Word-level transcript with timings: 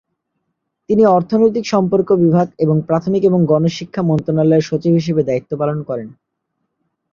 তিনি 0.89 1.03
অর্থনৈতিক 1.07 1.65
সম্পর্ক 1.65 2.09
বিভাগ 2.23 2.47
এবং 2.59 2.75
প্রাথমিক 2.87 3.23
ও 3.27 3.49
গণশিক্ষা 3.51 4.01
মন্ত্রণালয়ের 4.09 4.67
সচিব 4.69 4.93
হিসেবে 4.93 5.21
দায়িত্ব 5.23 5.51
পালন 5.61 5.79
করেন। 5.89 6.07